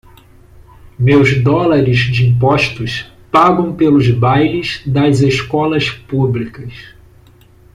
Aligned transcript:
Meus 0.97 1.37
dólares 1.43 1.99
de 2.05 2.25
impostos 2.25 3.13
pagam 3.31 3.71
pelos 3.75 4.09
bailes 4.09 4.81
das 4.83 5.21
escolas 5.21 5.91
públicas. 5.91 6.73